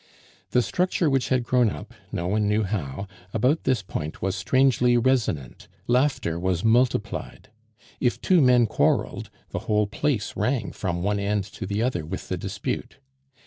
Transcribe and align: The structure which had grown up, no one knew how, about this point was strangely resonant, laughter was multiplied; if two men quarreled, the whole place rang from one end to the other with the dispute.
The 0.49 0.63
structure 0.63 1.11
which 1.11 1.29
had 1.29 1.43
grown 1.43 1.69
up, 1.69 1.93
no 2.11 2.25
one 2.27 2.47
knew 2.47 2.63
how, 2.63 3.05
about 3.35 3.65
this 3.65 3.83
point 3.83 4.19
was 4.19 4.35
strangely 4.35 4.97
resonant, 4.97 5.67
laughter 5.85 6.39
was 6.39 6.63
multiplied; 6.63 7.51
if 7.99 8.19
two 8.19 8.41
men 8.41 8.65
quarreled, 8.65 9.29
the 9.51 9.59
whole 9.69 9.85
place 9.85 10.33
rang 10.35 10.71
from 10.71 11.03
one 11.03 11.19
end 11.19 11.43
to 11.53 11.67
the 11.67 11.83
other 11.83 12.03
with 12.03 12.29
the 12.29 12.37
dispute. 12.37 12.97